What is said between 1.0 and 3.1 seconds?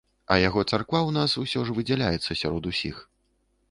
ў нас усё ж выдзяляецца сярод усіх.